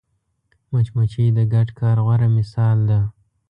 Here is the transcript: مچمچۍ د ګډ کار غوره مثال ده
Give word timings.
مچمچۍ 0.71 1.27
د 1.37 1.39
ګډ 1.53 1.67
کار 1.79 1.97
غوره 2.05 2.27
مثال 2.37 2.77
ده 2.89 2.99